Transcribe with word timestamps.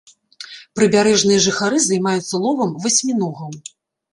Прыбярэжныя 0.77 1.43
жыхары 1.47 1.77
займаюцца 1.89 2.35
ловам 2.47 2.71
васьміногаў. 2.87 3.51